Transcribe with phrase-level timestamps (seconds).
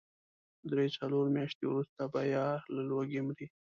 [0.71, 3.47] درې، څلور مياشتې وروسته به يا له لوږې مري.